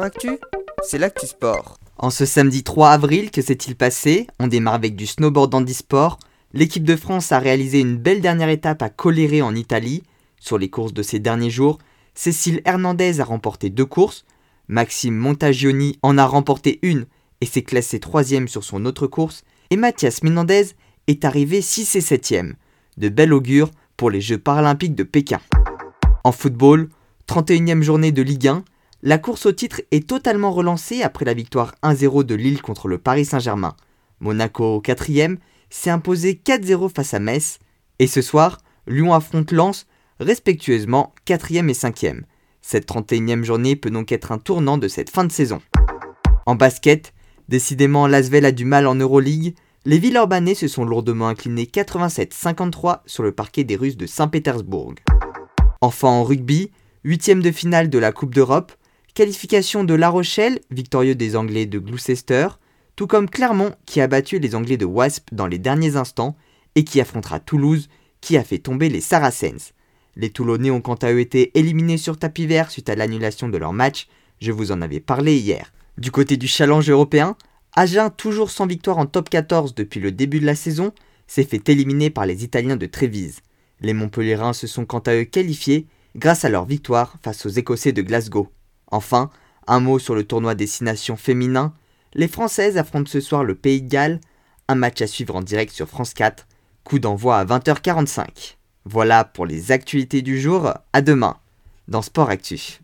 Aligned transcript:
Actu, 0.00 0.38
c'est 0.82 0.96
l'actu 0.96 1.26
sport. 1.26 1.78
En 1.98 2.08
ce 2.08 2.24
samedi 2.24 2.62
3 2.62 2.90
avril, 2.90 3.30
que 3.30 3.42
s'est-il 3.42 3.76
passé? 3.76 4.26
On 4.38 4.46
démarre 4.46 4.74
avec 4.74 4.96
du 4.96 5.06
snowboard 5.06 5.54
handisport. 5.54 6.18
L'équipe 6.54 6.84
de 6.84 6.96
France 6.96 7.30
a 7.30 7.38
réalisé 7.38 7.80
une 7.80 7.98
belle 7.98 8.22
dernière 8.22 8.48
étape 8.48 8.80
à 8.80 8.88
Coléré 8.88 9.42
en 9.42 9.54
Italie. 9.54 10.02
Sur 10.40 10.56
les 10.56 10.70
courses 10.70 10.94
de 10.94 11.02
ces 11.02 11.18
derniers 11.18 11.50
jours, 11.50 11.78
Cécile 12.14 12.62
Hernandez 12.64 13.20
a 13.20 13.24
remporté 13.24 13.68
deux 13.68 13.84
courses, 13.84 14.24
Maxime 14.68 15.16
Montagioni 15.16 15.98
en 16.02 16.16
a 16.16 16.24
remporté 16.24 16.78
une 16.82 17.04
et 17.42 17.46
s'est 17.46 17.62
classé 17.62 18.00
troisième 18.00 18.48
sur 18.48 18.64
son 18.64 18.86
autre 18.86 19.06
course, 19.06 19.44
et 19.70 19.76
Mathias 19.76 20.22
Menendez 20.22 20.68
est 21.06 21.24
arrivé 21.24 21.60
6 21.60 21.96
et 21.96 22.00
7e. 22.00 22.54
De 22.96 23.08
bel 23.08 23.32
augure 23.34 23.70
pour 23.96 24.10
les 24.10 24.20
Jeux 24.20 24.38
paralympiques 24.38 24.94
de 24.94 25.02
Pékin. 25.02 25.40
En 26.24 26.32
football, 26.32 26.88
31e 27.28 27.82
journée 27.82 28.12
de 28.12 28.22
Ligue 28.22 28.48
1, 28.48 28.64
la 29.04 29.18
course 29.18 29.46
au 29.46 29.52
titre 29.52 29.82
est 29.90 30.08
totalement 30.08 30.52
relancée 30.52 31.02
après 31.02 31.24
la 31.24 31.34
victoire 31.34 31.74
1-0 31.82 32.22
de 32.22 32.36
Lille 32.36 32.62
contre 32.62 32.86
le 32.86 32.98
Paris 32.98 33.24
Saint-Germain. 33.24 33.74
Monaco, 34.20 34.80
4 34.80 35.06
s'est 35.70 35.90
imposé 35.90 36.40
4-0 36.44 36.88
face 36.94 37.12
à 37.12 37.18
Metz. 37.18 37.58
Et 37.98 38.06
ce 38.06 38.22
soir, 38.22 38.58
Lyon 38.86 39.12
affronte 39.12 39.50
Lens, 39.50 39.88
respectueusement 40.20 41.14
4e 41.26 41.68
et 41.68 41.72
5e. 41.72 42.22
Cette 42.60 42.88
31e 42.88 43.42
journée 43.42 43.74
peut 43.74 43.90
donc 43.90 44.12
être 44.12 44.30
un 44.30 44.38
tournant 44.38 44.78
de 44.78 44.86
cette 44.86 45.10
fin 45.10 45.24
de 45.24 45.32
saison. 45.32 45.60
En 46.46 46.54
basket, 46.54 47.12
décidément 47.48 48.06
Lasvel 48.06 48.44
a 48.44 48.52
du 48.52 48.64
mal 48.64 48.86
en 48.86 48.94
Euroleague, 48.94 49.56
les 49.84 49.98
Villeurbanais 49.98 50.54
se 50.54 50.68
sont 50.68 50.84
lourdement 50.84 51.26
inclinés 51.26 51.64
87-53 51.64 53.00
sur 53.06 53.24
le 53.24 53.32
parquet 53.32 53.64
des 53.64 53.74
Russes 53.74 53.96
de 53.96 54.06
Saint-Pétersbourg. 54.06 54.94
Enfin 55.80 56.08
en 56.08 56.22
rugby, 56.22 56.70
huitième 57.02 57.42
de 57.42 57.50
finale 57.50 57.90
de 57.90 57.98
la 57.98 58.12
Coupe 58.12 58.32
d'Europe, 58.32 58.70
Qualification 59.14 59.84
de 59.84 59.92
La 59.92 60.08
Rochelle, 60.08 60.60
victorieux 60.70 61.14
des 61.14 61.36
Anglais 61.36 61.66
de 61.66 61.78
Gloucester, 61.78 62.48
tout 62.96 63.06
comme 63.06 63.28
Clermont 63.28 63.74
qui 63.84 64.00
a 64.00 64.06
battu 64.06 64.38
les 64.38 64.54
Anglais 64.54 64.78
de 64.78 64.86
Wasp 64.86 65.28
dans 65.32 65.46
les 65.46 65.58
derniers 65.58 65.96
instants 65.96 66.34
et 66.76 66.84
qui 66.84 66.98
affrontera 66.98 67.38
Toulouse 67.38 67.90
qui 68.22 68.38
a 68.38 68.44
fait 68.44 68.56
tomber 68.56 68.88
les 68.88 69.02
Saracens. 69.02 69.74
Les 70.16 70.30
Toulonnais 70.30 70.70
ont 70.70 70.80
quant 70.80 70.94
à 70.94 71.12
eux 71.12 71.20
été 71.20 71.58
éliminés 71.58 71.98
sur 71.98 72.18
tapis 72.18 72.46
vert 72.46 72.70
suite 72.70 72.88
à 72.88 72.94
l'annulation 72.94 73.50
de 73.50 73.58
leur 73.58 73.74
match, 73.74 74.08
je 74.40 74.50
vous 74.50 74.72
en 74.72 74.80
avais 74.80 75.00
parlé 75.00 75.36
hier. 75.36 75.74
Du 75.98 76.10
côté 76.10 76.38
du 76.38 76.48
challenge 76.48 76.88
européen, 76.88 77.36
Agen, 77.76 78.08
toujours 78.08 78.50
sans 78.50 78.66
victoire 78.66 78.96
en 78.96 79.04
top 79.04 79.28
14 79.28 79.74
depuis 79.74 80.00
le 80.00 80.10
début 80.10 80.40
de 80.40 80.46
la 80.46 80.54
saison, 80.54 80.90
s'est 81.26 81.44
fait 81.44 81.68
éliminer 81.68 82.08
par 82.08 82.24
les 82.24 82.44
Italiens 82.44 82.76
de 82.76 82.86
Trévise. 82.86 83.40
Les 83.82 83.92
Montpellierins 83.92 84.54
se 84.54 84.66
sont 84.66 84.86
quant 84.86 85.00
à 85.00 85.14
eux 85.14 85.24
qualifiés 85.24 85.86
grâce 86.16 86.46
à 86.46 86.48
leur 86.48 86.64
victoire 86.64 87.16
face 87.22 87.44
aux 87.44 87.50
Écossais 87.50 87.92
de 87.92 88.00
Glasgow. 88.00 88.48
Enfin, 88.92 89.30
un 89.66 89.80
mot 89.80 89.98
sur 89.98 90.14
le 90.14 90.24
tournoi 90.24 90.54
Destination 90.54 91.16
féminin. 91.16 91.72
Les 92.14 92.28
Françaises 92.28 92.76
affrontent 92.76 93.10
ce 93.10 93.20
soir 93.20 93.42
le 93.42 93.54
Pays 93.54 93.82
de 93.82 93.88
Galles, 93.88 94.20
un 94.68 94.74
match 94.74 95.00
à 95.00 95.06
suivre 95.06 95.34
en 95.34 95.40
direct 95.40 95.72
sur 95.72 95.88
France 95.88 96.14
4, 96.14 96.46
coup 96.84 96.98
d'envoi 96.98 97.38
à 97.38 97.44
20h45. 97.44 98.56
Voilà 98.84 99.24
pour 99.24 99.46
les 99.46 99.72
actualités 99.72 100.22
du 100.22 100.40
jour, 100.40 100.74
à 100.92 101.00
demain 101.00 101.38
dans 101.88 102.02
Sport 102.02 102.30
Actu. 102.30 102.82